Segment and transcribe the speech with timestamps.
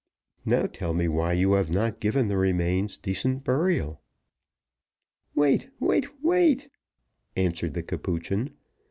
[0.45, 4.01] Now tell me why you have not given the remains decent burial."
[5.35, 6.69] "Wait wait wait,"
[7.35, 8.49] answered the Capuchin.